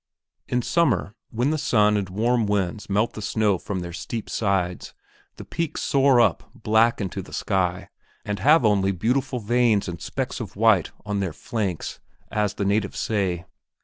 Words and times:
In 0.47 0.63
summer, 0.63 1.13
when 1.29 1.51
the 1.51 1.59
sun 1.59 1.95
and 1.95 2.09
warm 2.09 2.47
winds 2.47 2.89
melt 2.89 3.13
the 3.13 3.21
snow 3.21 3.59
from 3.59 3.81
their 3.81 3.93
steep 3.93 4.31
sides, 4.31 4.95
the 5.35 5.45
peaks 5.45 5.83
soar 5.83 6.19
up 6.19 6.49
black 6.55 6.99
into 6.99 7.21
the 7.21 7.31
sky 7.31 7.87
and 8.25 8.39
have 8.39 8.65
only 8.65 8.91
beautiful 8.93 9.37
veins 9.39 9.87
and 9.87 10.01
specks 10.01 10.39
of 10.39 10.55
white 10.55 10.89
on 11.05 11.19
their 11.19 11.33
flanks 11.33 11.99
as 12.31 12.55
the 12.55 12.65
natives 12.65 12.97
say. 12.97 13.45